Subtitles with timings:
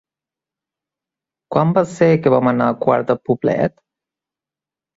[1.57, 3.79] Quan va ser que vam anar a Quart de Poblet?